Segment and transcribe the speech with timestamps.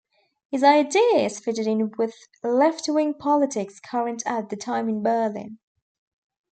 [0.49, 5.59] His ideas fitted in with left-wing politics current at the time in Berlin.